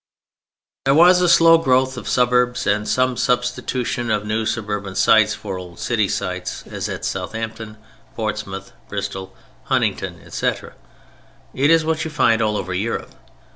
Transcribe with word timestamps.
There 0.85 0.95
was 0.95 1.21
a 1.21 1.29
slow 1.29 1.59
growth 1.59 1.95
of 1.95 2.09
suburbs 2.09 2.65
and 2.65 2.87
some 2.87 3.15
substitution 3.15 4.09
of 4.09 4.25
new 4.25 4.47
suburban 4.47 4.95
sites 4.95 5.35
for 5.35 5.59
old 5.59 5.77
city 5.77 6.07
sites—as 6.07 6.89
at 6.89 7.05
Southampton, 7.05 7.77
Portsmouth, 8.15 8.71
Bristol, 8.89 9.35
Huntingdon, 9.65 10.19
etc. 10.25 10.73
It 11.53 11.69
is 11.69 11.85
what 11.85 12.03
you 12.03 12.09
find 12.09 12.41
all 12.41 12.57
over 12.57 12.73
Europe. 12.73 13.13